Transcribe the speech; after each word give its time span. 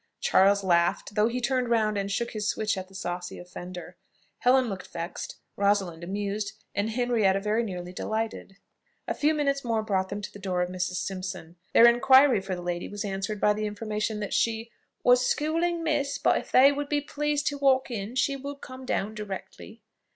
Charles 0.19 0.63
laughed, 0.63 1.13
though 1.13 1.27
he 1.27 1.39
turned 1.39 1.69
round 1.69 1.95
and 1.95 2.09
shook 2.11 2.31
his 2.31 2.49
switch 2.49 2.75
at 2.75 2.87
the 2.87 2.95
saucy 2.95 3.37
offender. 3.37 3.97
Helen 4.39 4.67
looked 4.67 4.87
vexed, 4.91 5.35
Rosalind 5.55 6.03
amused, 6.03 6.53
and 6.73 6.89
Henrietta 6.89 7.39
very 7.39 7.61
nearly 7.61 7.93
delighted. 7.93 8.57
A 9.07 9.13
few 9.13 9.35
minutes 9.35 9.63
more 9.63 9.83
brought 9.83 10.09
them 10.09 10.19
to 10.21 10.33
the 10.33 10.39
door 10.39 10.63
of 10.63 10.71
Mrs. 10.71 10.95
Simpson. 10.95 11.55
Their 11.73 11.87
inquiry 11.87 12.41
for 12.41 12.55
the 12.55 12.63
lady 12.63 12.87
was 12.89 13.05
answered 13.05 13.39
by 13.39 13.53
the 13.53 13.67
information 13.67 14.21
that 14.21 14.33
she 14.33 14.71
"was 15.03 15.23
schooling 15.27 15.83
miss; 15.83 16.17
but 16.17 16.35
if 16.39 16.51
they 16.51 16.71
would 16.71 16.89
be 16.89 17.01
pleased 17.01 17.45
to 17.49 17.59
walk 17.59 17.91
in, 17.91 18.15
she 18.15 18.35
would 18.35 18.59
come 18.61 18.87
down 18.87 19.13
directly." 19.13 19.83